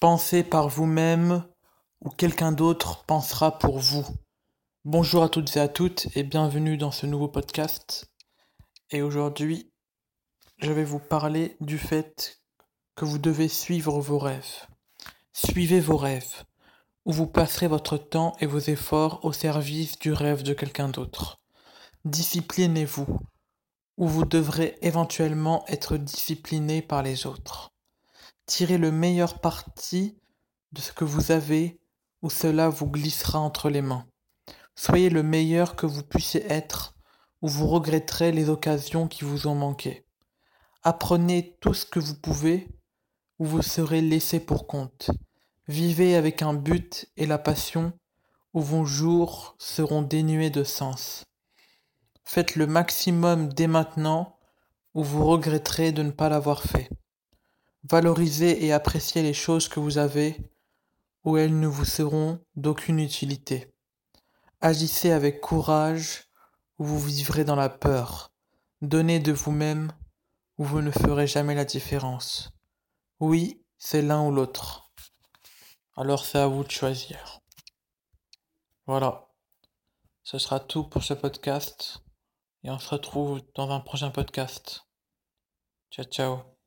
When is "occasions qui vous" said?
38.48-39.46